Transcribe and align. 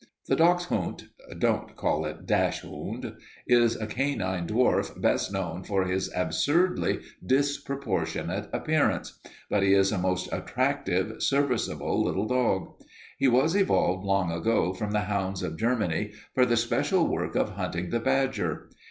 "The 0.25 0.35
dachshund 0.35 1.09
(don't 1.37 1.75
call 1.75 2.07
it 2.07 2.25
dash 2.25 2.61
hund) 2.63 3.17
is 3.45 3.75
a 3.75 3.85
canine 3.85 4.47
dwarf 4.47 4.99
best 4.99 5.31
known 5.31 5.63
for 5.63 5.85
his 5.85 6.11
absurdly 6.15 7.01
disproportionate 7.23 8.49
appearance, 8.51 9.19
but 9.47 9.61
he 9.61 9.75
is 9.75 9.91
a 9.91 9.99
most 9.99 10.27
attractive, 10.33 11.21
serviceable 11.21 12.03
little 12.03 12.25
dog. 12.25 12.79
He 13.19 13.27
was 13.27 13.55
evolved 13.55 14.03
long 14.03 14.31
ago 14.31 14.73
from 14.73 14.89
the 14.89 15.01
hounds 15.01 15.43
of 15.43 15.59
Germany 15.59 16.13
for 16.33 16.47
the 16.47 16.57
special 16.57 17.05
work 17.05 17.35
of 17.35 17.51
hunting 17.51 17.91
the 17.91 17.99
badger. 17.99 18.71